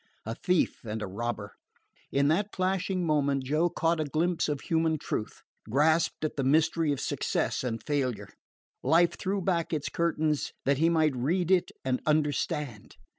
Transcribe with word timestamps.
A 0.25 0.33
thief 0.33 0.83
and 0.83 0.99
a 1.03 1.07
robber! 1.07 1.53
In 2.11 2.27
that 2.29 2.55
flashing 2.55 3.05
moment 3.05 3.43
Joe 3.43 3.69
caught 3.69 3.99
a 3.99 4.03
glimpse 4.03 4.49
of 4.49 4.61
human 4.61 4.97
truth, 4.97 5.43
grasped 5.69 6.25
at 6.25 6.37
the 6.37 6.43
mystery 6.43 6.91
of 6.91 6.99
success 6.99 7.63
and 7.63 7.83
failure. 7.85 8.29
Life 8.81 9.15
threw 9.19 9.43
back 9.43 9.71
its 9.73 9.89
curtains 9.89 10.53
that 10.65 10.79
he 10.79 10.89
might 10.89 11.15
read 11.15 11.51
it 11.51 11.69
and 11.85 12.01
understand. 12.07 12.95